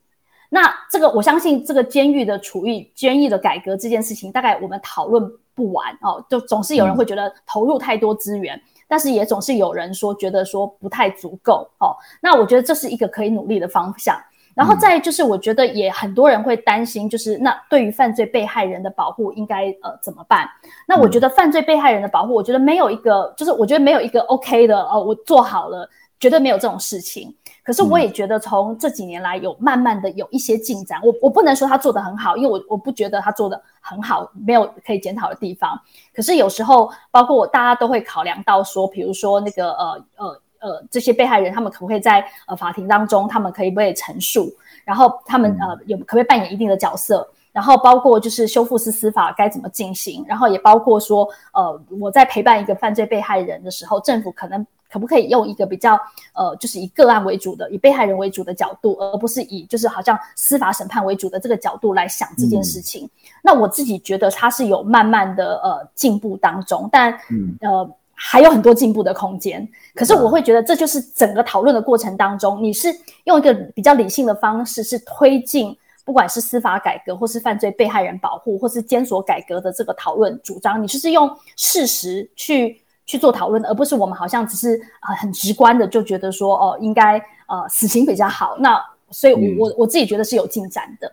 [0.54, 6.24] 那这个，我相信这个监狱的处遇、监狱的改革这件事情，大概我们讨论不完哦。
[6.30, 11.98] 就总是有人会觉得投入太多资源，嗯、但是也总是有人说觉得说不太足够哦。
[12.22, 14.16] 那我觉得这是一个可以努力的方向。
[14.56, 20.48] 然后再就是，我觉得也很多人会担心，就是那对于犯罪被害人的保护应该呃怎么办？
[20.88, 25.90] 那我觉得犯罪被害人的保护，我觉得没有一个，就是我觉得没有一个 OK 的哦，我做好了，
[26.24, 27.36] 绝对没有这种事情。
[27.66, 31.02] 可是我也觉得，从这几年来有慢慢的有一些进展。
[31.04, 35.78] 我我不能说他做得很好，因为我我不觉得他做得很好，没有可以检讨的地方。
[36.16, 44.50] 可是有时候，包括我大家都会考量到说，比如说那个呃呃呃这些被害人，他们可不可以在呃法庭当中，他们可以不可以陈述？
[44.86, 47.28] 然后他们呃有可不可以扮演一定的角色？
[47.52, 50.26] 然后包括就是修复式司法该怎么进行？
[50.28, 54.66] 然后也包括说，呃我在陪伴一个犯罪被害人的时候，政府可能。
[54.94, 56.00] 可不可以用一个比较
[56.36, 63.06] 呃，就是以个案为主的，以被害人为主的角度，而不是以就是好像司法审判为主的这个角度来想这件事情？
[63.06, 63.10] 嗯、
[63.42, 69.68] 那我自己觉得它是有慢慢的呃进步当中，但、嗯、呃还有很多进步的空间。
[69.96, 75.76] 可是我会觉得这就是整个讨论的过程当中，你是用一个比较理性的方式，是推进
[76.06, 81.28] 不管是司法改革，或是犯罪被害人保护，或是监所改革的这个讨论主张，你就是用
[81.58, 82.80] 事实去。
[83.06, 88.56] 去做讨论，而不是我们好像只是呃很直观的就觉得说哦，应该呃死刑比较好。
[88.60, 91.12] 那所以我，我我我自己觉得是有进展的。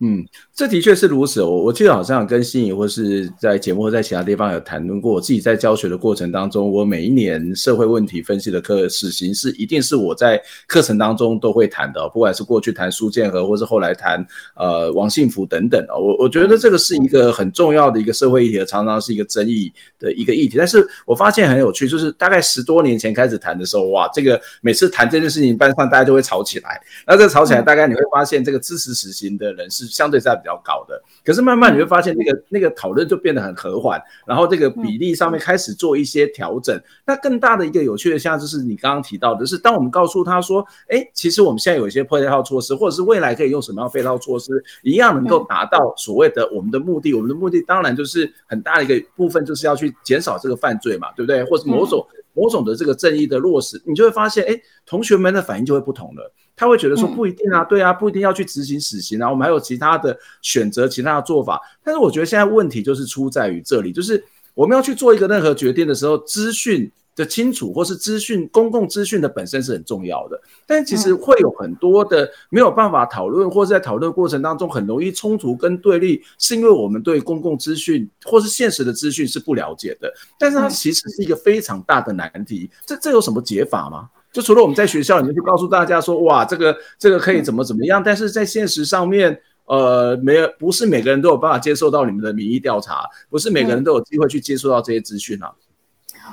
[0.00, 1.42] 嗯，这的确是如此。
[1.42, 5.12] 我我记得好像跟心怡或是在节目或在其他地方有谈论过。
[5.14, 12.06] 我自己在教学的过程当中，我每一年社会问题分析的课，死刑是一定是我在课程当中都会谈的。
[12.10, 20.58] 不管是过去谈苏建和，或是后来谈呃王幸福等等啊，我我觉得这个是一个很重要的一个社会议题，常常是一个争议的一个议题。
[20.58, 26.80] 但是我发现很有趣，就是大概十多年前开始谈的时候，哇，这个每次谈这件事情，班上大家就会吵起来。
[27.06, 36.80] 那这个吵起来，大概你会发现这个支持死刑的人是相对在比较高的，可是慢慢你会发现那个那个讨论就变得很和缓，然后这个比例上面开始做一些调整。
[37.04, 47.12] 那更大的一个有趣的现象就是你刚刚提到的，是当我们告诉他说，哎，其实我们现在有一些配套措施，或者是未来可以用什么样配套措施，一样能够达到所谓的我们的目的。
[47.14, 51.42] 我们的目的当然就是很大的一个部分，就是要去减少这个犯罪嘛，对不对？
[51.44, 56.32] 或者某种某种的这个正义的落实，你就会发现，哎，同学们的反应就会不同了。
[56.60, 61.58] 他会觉得说不一定啊，对啊，不一定要去执行死刑啊，我们还有其他的选择，其他的做法。
[61.82, 70.38] 但是我觉得现在问题就是出在于这里，就是我们要去做一个任何决定的时候，资讯的清楚或是资讯公共资讯的本身是很重要的。
[70.66, 80.12] 但其实会有很多的没有办法讨论，或是在讨论过程当中很容易冲突跟对立，是因为我们对公共资讯或是现实的资讯是不了解的。
[80.38, 82.70] 但是它其实是一个非常大的难题。
[82.84, 84.10] 这这有什么解法吗？
[84.32, 95.52] 就除了我们在学校里面就告诉大家说，哇，这个这个可以怎么怎么样，但是在现实上面，呃，没有，不是每个人都有办法接受到你们的民意调查，不是每个人都有机会去接触到这些资讯啊。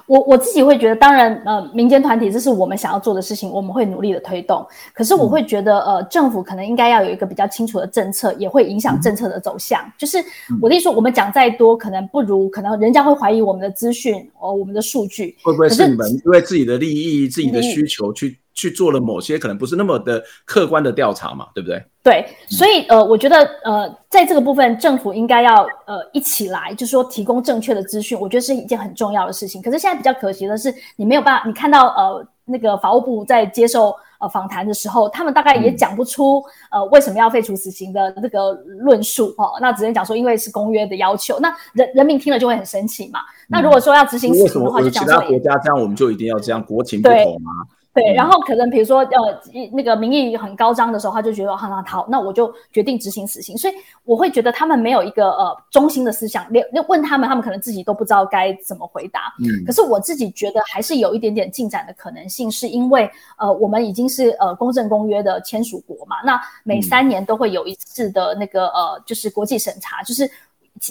[0.05, 4.65] 我我自己会觉得，当然，呃，民间团体这是我们想要做的事情，我们会努力的推动。
[4.93, 9.81] 可是我会觉得，呃，政府可能应该要有一个比较清楚的政策，也会影响政策的走向。
[9.97, 10.17] 就是
[10.61, 18.37] 我的意思说，我们讲再多，可能不如，可能人家会怀疑我们的资讯，哦，我们的数据会不会是你们因为自己的利益、自己的需求去。
[18.57, 21.79] 去做了某些可能不是那么的客观的调查嘛，对不对？
[22.03, 29.61] 对，所以呃，我觉得呃，在这个部分，政府应该要呃一起来，就是说提供正确的资讯，我觉得是一件很重要的事情。
[29.61, 36.39] 可是现在比较可惜的是，你没有办法，你看到呃那个法务部在接受呃访谈的时候，他们大概也讲不出、
[36.71, 43.19] 嗯、呃为什么要废除死刑的这个论述哦，那只能讲说因为是公约的要求，那人人民听了就会很生气嘛。
[43.19, 47.51] 嗯、那如果说要执行死刑的话，就讲他国家这样，我们就一定要这样，国情不同吗？
[47.97, 53.57] 对，然后可能比如说，呃，那个民意很高涨的时候，他就觉得，好，好，那我就决定执行死刑。
[53.57, 59.33] 所以我会觉得他们没有一个呃中心的思想，连问他们，他们可能自己都不知道该怎么回答。
[59.39, 70.29] 嗯，可是我自己觉得还是有一点点进展的可能性，是因为呃，我们已经是呃公正公约的签署国嘛，那每三年都会有一次的那个呃，就是国际审查，就是。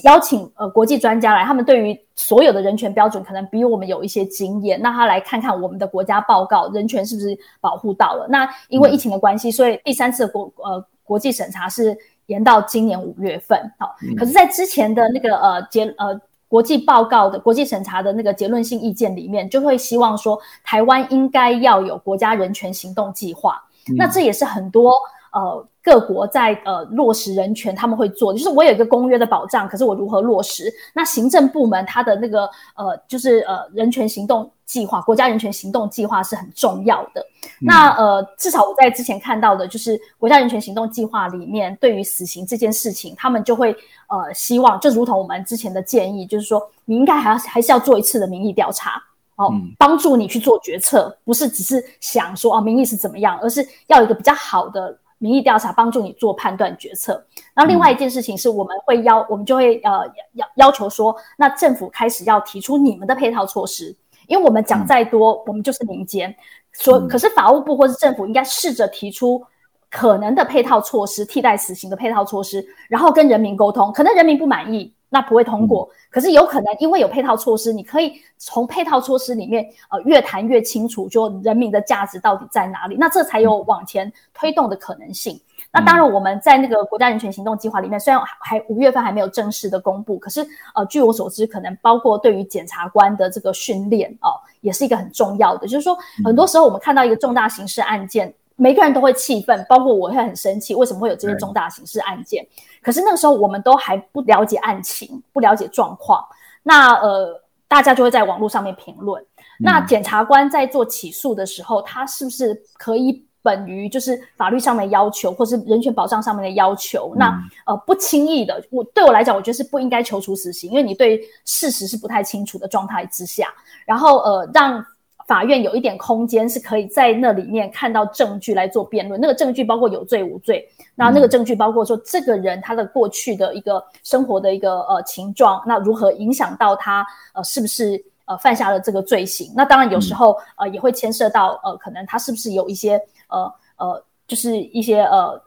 [0.04, 8.26] 邀请呃国际专家来，他们对于所有的人权标准可能比我们有一些经验，那他来看看我们的国家报告，人权是不是保护到了？
[8.28, 11.96] 那因为疫情的关系，所以第三次的国呃国际审查是
[12.26, 13.58] 延到今年五月份。
[13.78, 23.62] 好，可是，在之前的那个呃结呃国际报告的国际审查的那个结论性意见里面，就会希望说台湾应该要有国家人权行动计划。
[23.96, 24.92] 那这也是很多
[25.32, 25.66] 呃。
[25.86, 30.68] 各国在呃落实人权，他们会做，就是我有一个公约的保障，可是我如何落实？
[30.92, 37.24] 那行政部门它的那个呃，就是呃人权行动计划，国家人权行动计划是很重要的。
[37.60, 43.70] 嗯、那呃，至少我在之前看到的，就是国家人权行动计划里面，对于死刑这件事情，他们就会
[44.08, 49.00] 呃希望，就如同我们之前的建议，就是说你应该还要还是要做一次的民意调查，
[49.36, 54.98] 哦，嗯、帮助你去做决策，不是只是想说啊民意是怎么样，而是要有一个比较好的。
[55.18, 57.24] 民意调查帮助你做判断决策。
[57.54, 66.34] 然后另外一件事情是，我们会要，嗯、我们就会呃要要求说，那政府开始要提出你们的配套措施，因为我们讲再多，嗯、我们就是民间。
[66.72, 69.42] 说，可是法务部或是政府应该试着提出
[69.90, 74.92] 可能的配套措施，替代死刑的配套措施，然后跟人民沟通，可能人民不满意。
[75.08, 85.40] 那不会通过，可是有可能因为有配套措施，你可以从配套措施里面，呃，越谈越清楚，就人民的价值到底在哪里，那这才有往前推动的可能性。
[85.72, 95.66] 那当然，我们在那个国家人权行动计划里面，虽然还五月份还没有正式的公布，可是呃，据我所知，可能包括对于检察官的这个训练哦，也是一个很重要的。
[95.68, 98.34] 就是说，很多时候我们看到一个重大刑事案件。
[98.58, 100.74] 每个人都会气愤，包括我会很生气。
[100.74, 102.46] 为什么会有这些重大刑事案件？
[102.82, 106.24] 可是那个时候我们都还不了解案情，不了解状况。
[106.62, 107.38] 那呃，
[107.68, 109.22] 大家就会在网络上面评论。
[109.22, 109.26] 嗯、
[109.60, 117.12] 那检察官在做起诉的时候，他是不是可以本于就是法律上面的要求，或是人权保障上面的要求？
[117.14, 123.52] 嗯、那呃，不轻易的，我对我来讲，我觉得是不应该求处死刑，因为你对事实是不太清楚的状态之下，
[123.84, 124.82] 然后呃，让。
[125.26, 129.20] 法院有一点空间是可以在那里面看到证据来做辩论。
[129.20, 139.52] 那个证据包括有罪无罪，那那个证据包括说这个人他的过去的一个生活的一个呃情状，那如何影响到他呃是不是呃犯下了这个罪行？
[139.56, 145.40] 那当然有时候呃也会牵涉到呃可能他是不是有一些呃呃就是一些呃。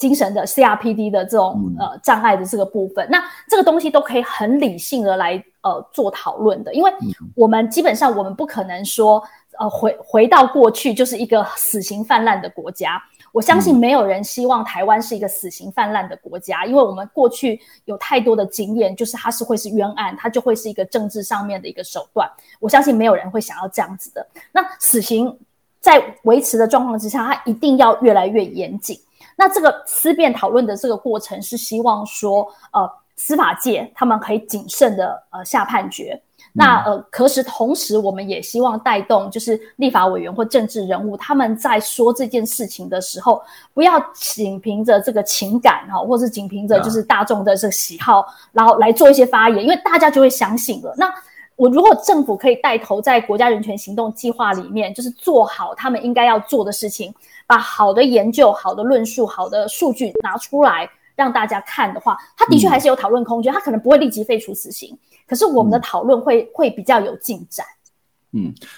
[0.00, 6.90] 精神的 CRPD 的这种呃障碍的这个部分，那这个东西都可以很理性的来呃做讨论的，因为
[7.36, 9.22] 我们基本上我们不可能说
[9.58, 12.98] 呃回回到过去就是一个死刑泛滥的国家，
[13.30, 22.26] 我相信没有人希望台湾是一个死刑泛滥的国家，因为我们过去有太多的经验，就是它是会是冤案，它就会是一个政治上面的一个手段，
[22.58, 24.26] 我相信没有人会想要这样子的。
[24.50, 25.38] 那死刑
[25.78, 28.98] 在维持的状况之下，它一定要越来越严谨。
[29.40, 32.86] 那这个思辨讨论的这个过程是希望说，呃，
[33.16, 36.12] 司法界他们可以谨慎的呃下判决。
[36.12, 50.92] 嗯、那呃，可是同时我们也希望带动，就是立法委员或政治人物他们在说这件事情的时候，不要仅凭着这个情感哈，或是仅凭着就是大众的这个喜好，然后来做一些发言，因为大家就会相信了。
[50.98, 51.10] 那
[51.56, 57.14] 我如果政府可以带头在国家人权行动计划里面，就是做好他们应该要做的事情。
[57.50, 63.52] 把好的研究、好的论述、好的数据拿出来让大家看的话，他的确还是有讨论空间。
[63.52, 64.96] 他可能不会立即废除死刑，
[65.26, 67.66] 可是我们的讨论会会比较有进展。
[67.66, 67.79] 嗯，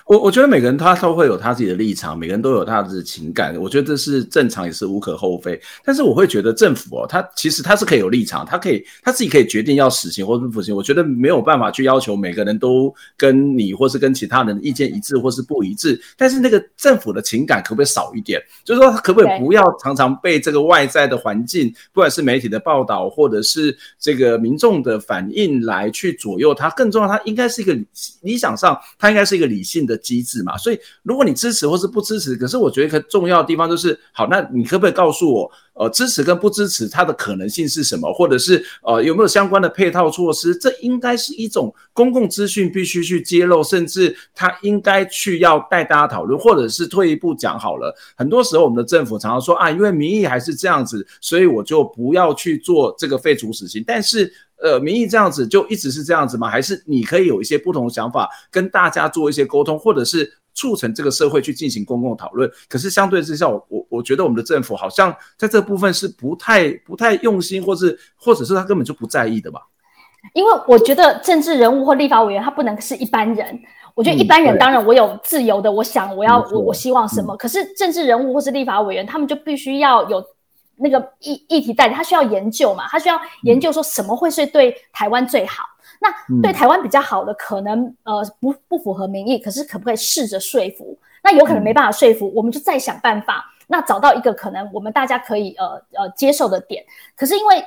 [0.07, 5.61] 我我觉得每个人他都会有他自己的立场，每个人都有他的情感，我觉得这是正常，也是无可厚非。
[5.85, 10.75] 但是我会觉得政府哦，他其实他是可以有立场，他可以他自己可以决定要死刑或是不死刑。
[10.75, 16.01] 我觉得没有办法去要求每个人都跟你或是跟其他人的意见一致或是不一致。
[16.17, 18.43] 但是那个政府的情感可不可以少一点？
[18.65, 26.71] 就是说，可不可以不要常常被这个外在的环境，不管是媒体的报道或者是这个民众的反应来去左右他？
[26.71, 27.77] 更重要，他应该是一个
[28.23, 29.42] 理想上，他应该是一个。
[29.47, 40.55] 理性的机制嘛，所以如果你支持或是不支持，可是我觉得一个重要的地方就是，好，那你可不可以告诉我，呃，支持跟不支持它的可能性是什么，或者是呃有没有相关的配套措施？
[40.55, 54.33] 这应该是一种公共资讯必须去揭露，甚至他应该去要带大家讨论，或者是退一步讲好了，很多时候我们的政府常常说啊，因为民意还是这样子，所以我就不要去做这个废除死刑，但是。
[54.63, 56.49] 呃，民意这样子就一直是这样子吗？
[56.49, 62.49] 还是你可以有一些不同的想法，跟大家做一些沟通，或者是促成这个社会去进行公共讨论？
[62.69, 69.61] 可是相对之下，我我我觉得我们的政府好像在这部分是不太不太用心，或是或者是他根本就不在意的吧？
[70.33, 73.61] 因为我觉得政治人物或立法委员他不能是一般人。
[73.97, 77.37] 我觉得一般人当然我有自由的，我想我要我我希望什么。
[77.37, 80.25] 可是政治人物或是立法委员，他们就必须要有。
[80.83, 82.87] 那个议议题代理，他需要研究嘛？
[82.89, 85.63] 他需要研究说什么会是对台湾最好？
[86.29, 90.99] 嗯、那对台湾比较好的，可能呃不不符合民意，可是可不可以试着说服？
[91.23, 96.85] 那有可能没办法说服，嗯、我们就再想办法，那找到一个可能我们大家可以呃呃接受的点。
[97.17, 97.65] 可是因为。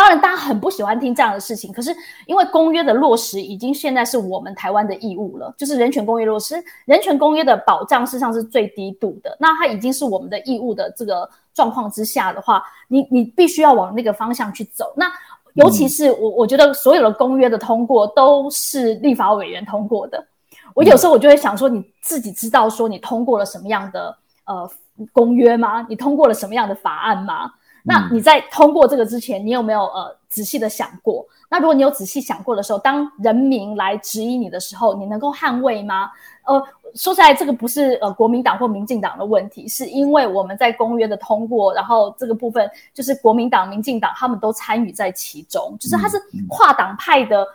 [0.00, 1.70] 当然，大家很不喜欢听这样的事情。
[1.70, 1.94] 可是，
[2.24, 6.54] 因为公约的落实已经现在是我们台湾的义务了，就是人权公约落实，
[6.86, 9.36] 人权公约的保障事实上是最低度的。
[9.38, 14.90] 那它已经是我们的义务的这个状况之下的话，你你必须要往那个方向去走。
[14.96, 15.04] 那
[15.52, 20.26] 尤其是我，我觉得所有的公约的通过都是立法委员通过的。
[20.74, 24.70] 我有时候我就会想说，你自己知道说你通过了什么样的呃
[25.12, 25.84] 公约吗？
[25.90, 27.52] 你通过了什么样的法案吗？
[27.82, 31.26] 那你在通过这个之前，你有没有呃仔细的想过？
[31.48, 36.10] 那如果你有仔细想过的时候，当人民来质疑你的时候，你能够捍卫吗？
[36.44, 36.62] 呃，
[36.94, 47.46] 说实在，这个不是呃国民党或民进党的问题，是因为我们在公约的通过，然后这个部分就是国民党、民进党他们都参与在其中，就是它是跨党派的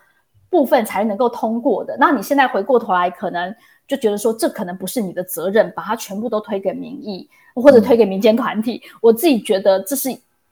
[0.49, 1.95] 部分才能够通过的。
[1.99, 3.53] 那你现在回过头来，可能
[3.88, 7.29] 就觉得说这可能不是你的责任，把它全部都推给民意。
[7.57, 10.09] 或者推给民间团体，我自己觉得这是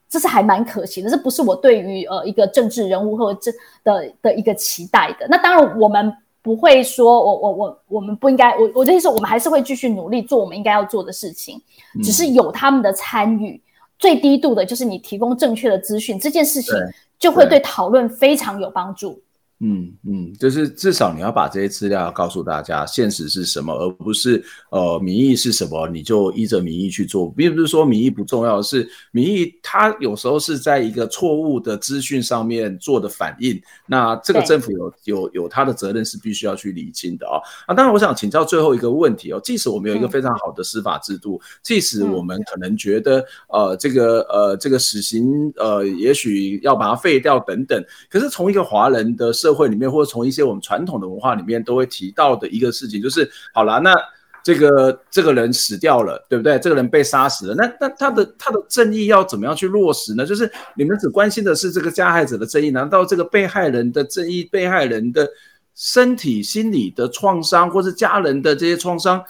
[0.07, 3.51] 这是还蛮可惜的，这不是我对于呃一个政治人物或者这
[3.83, 5.27] 的的一个期待的。
[5.27, 11.61] 那当然，我们不会说我我我我们不应该，我我的意思说，我们还是会继续努力做我们应该要做的事情，
[12.01, 13.61] 只是有他们的参与，
[13.99, 16.73] 最低度的就是你提供正确的资讯，这件事情
[17.19, 19.19] 就会对讨论非常有帮助。
[19.59, 37.39] 嗯嗯，就是至少你要把这些资料告诉大家，现实是什么，而不是呃民意是什么，你就依着民意去做，并不是说民意不重要，是民意它有时候是在一个错误的资讯上面做的反应，那这个政府有有有他的责任是必须要去理清的哦。
[37.65, 53.95] 啊，当然我想请教最后一个问题哦，即使我们有一个非常好的司法制度，嗯、即使我们可能觉得呃这个呃这个死刑呃也许要把它废掉等等，可是从一个华人的社会里面，或者从一些我们传统的文化里面都会提到的一个事情，就是好了，那
[54.43, 56.59] 这个这个人死掉了，对不对？
[56.59, 60.25] 这个人被杀死了，那那他的他的正义要怎么样去落实呢？
[60.25, 65.29] 就是你们只关心的是这个加害者的正义，难道这个被害人的正义、被害人的
[65.75, 69.23] 身体、心理的创伤，或是家人的这些创伤？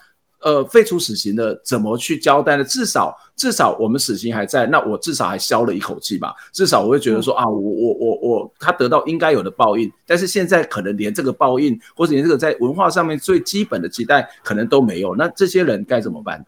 [0.44, 2.64] 呃，废除死刑的怎么去交代呢？
[2.66, 6.36] 至少至少我们死刑还在，那我至少还消了一口气吧。
[6.52, 15.16] 至少我会觉得说啊，我我我我他得到应该有的报应，但是现在可能连这个报应，或者连这个在文化上面最基本的期待可能都没有。
[15.16, 16.46] 那这些人该怎么办？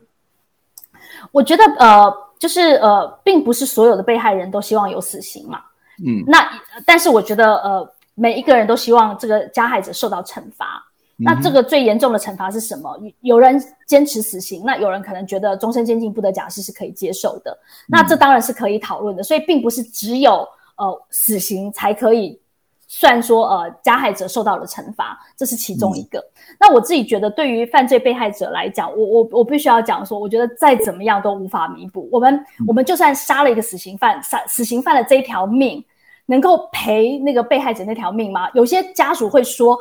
[1.32, 5.60] 我觉得呃，就是呃，并不是所有的被害人都希望有死刑嘛。
[6.06, 6.48] 嗯，那
[6.86, 10.85] 但是我觉得呃，每一个人都希望这个加害者受到惩罚。
[11.18, 12.94] 那这个最严重的惩罚是什么？
[13.22, 13.58] 有人
[13.88, 17.58] 坚持死刑，那有人可能觉得终身监禁不得假释是可以接受的。
[17.88, 19.24] 那这当然是可以讨论的。
[19.24, 20.46] 所以并不是只有
[20.76, 22.38] 呃死刑才可以
[22.86, 26.22] 算说呃加害者受到了惩罚，这是其中一个。
[26.60, 32.10] 那我自己觉得，对于犯罪被害者来讲，我我我必须要讲说，我觉得再怎么样都无法弥补。
[32.12, 35.82] 我们我们就算杀了一个死刑犯，杀死刑犯的这一条命，
[36.26, 38.50] 能够赔那个被害者那条命吗？
[38.54, 39.80] 有些家属会说。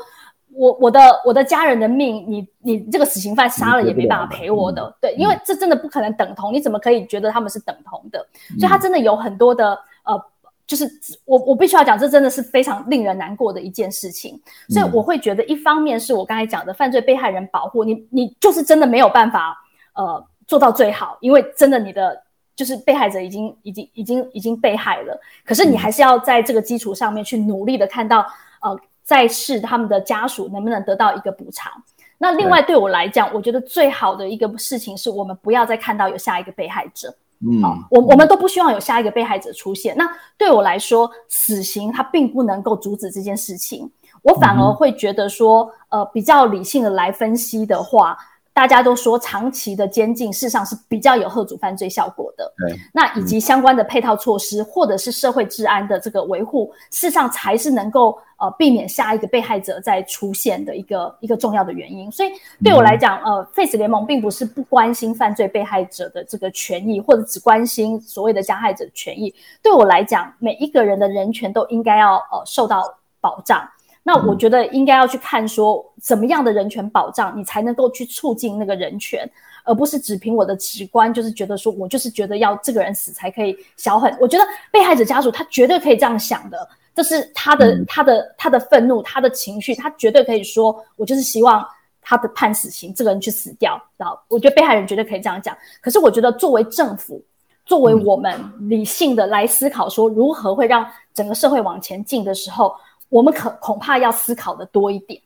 [0.56, 8.24] 我我的我的家人的命，你你这个死刑犯杀了也没办法赔我的，嗯、对，因为这真的不可能等同，你怎么可以觉得他们是等同的？
[8.52, 10.20] 嗯、所以他真的有很多的呃，
[10.66, 10.88] 就是
[11.24, 14.40] 我我必须要讲，这真的是非常令人难过的一件事情。
[14.68, 19.56] 所以我会觉得，一方面是我刚才讲的犯罪被害人保护，你你就是真的没有办法
[19.94, 22.22] 呃做到最好，因为真的你的
[22.54, 28.24] 就是被害者已经已经已经已经被害了，可是你还是要在这个基础上面去努力的看到
[28.62, 28.78] 呃。
[29.04, 31.70] 再试他们的家属能不能得到一个补偿。
[32.18, 37.14] 那另外对我来讲，我觉得最好的一个事情是我们不要再看到有下一个被害者。
[37.40, 39.94] 嗯，我我们都不希望有下一个被害者出现。
[39.96, 43.90] 那对我来说，死刑它并不能够阻止这件事情。
[44.22, 48.16] 我反而会觉得说，呃，比较理性的来分析的话。
[48.54, 62.08] 大家都说长期的监禁事实上是比较有吓阻犯罪效果的，对，那以及相关的配套措施或者是社会治安的这个维护，事实上才是能够呃避免下一个被害者再出现的一个一个重要的原因。
[62.12, 62.30] 所以
[62.62, 69.34] 对我来讲，呃，Face 联盟并不是不关心犯罪被害者的这个权益，或者只关心所谓的加害者的权益。
[69.62, 72.82] 对我来讲，每一个人的人权都应该要呃受到
[73.20, 73.68] 保障。
[74.06, 79.26] 那我觉得应该要去看说，怎么样的人权保障，你才能够去促进那个人权，
[79.64, 84.14] 而不是只凭我的直观，就是觉得说我就是觉得要这个人死才可以小很。
[84.20, 91.66] 我觉得被害者家属他绝对可以这样想的，这是他的他的他的愤怒，他的情绪，他绝对可以说，我就是希望
[92.02, 93.82] 他的判死刑，这个人去死掉。
[93.96, 95.56] 然后我觉得被害人绝对可以这样讲。
[95.80, 97.24] 可是我觉得作为政府，
[97.64, 98.38] 作为我们
[98.68, 102.76] 理性的来思考说如何会让整个社会往前进的时候。
[103.14, 105.22] 我们可恐怕要思考的多一点。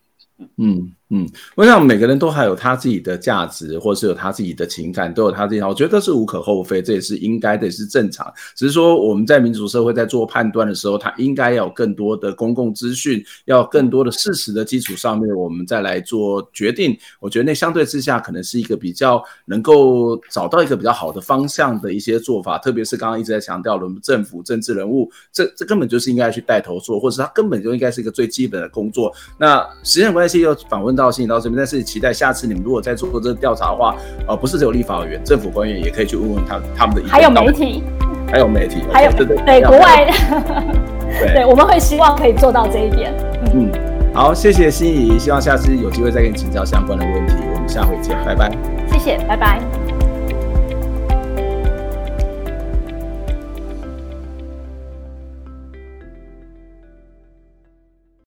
[0.57, 5.61] 嗯嗯，我想每个人都还有他自己的价值，或是有他自己的情感，都有他自己。
[5.63, 8.33] 我觉得是无可厚非，这也是应该的，也是正常。
[8.57, 16.97] 只是说我们在民主社会在做判断的时候，他应该要有更多的公共资讯，要更多的事实的基础上面，我们再来做决定。
[17.21, 22.59] 我觉得那相对之下，可能是一个比较能够找到一个比较好的方向的一些做法。
[22.59, 29.13] 特别是刚刚一直在强调的，我们政府政治人物，这这根本就是应该去带头做，或者是他根本就应该是一个最基本的工作。
[29.39, 30.39] 那时间关系。
[30.39, 33.95] 又访问到，进行到这边，但是期待下次你们如果再做这个调查的话，
[34.27, 37.13] 呃，不是只有立法委员、政府官员也可以去问问他他们的意见。
[37.13, 37.83] 还有媒体，
[38.31, 40.13] 还有媒体，还有对对对，国外的，
[41.21, 43.15] 对， 对，我们会希望可以做到这一点。
[43.55, 43.71] 嗯，
[44.13, 47.35] 好，谢谢心怡，希望下次有机会再跟你请教相关的问题。
[47.55, 48.51] 我们下回见，拜拜。
[48.91, 49.78] 谢谢，拜拜。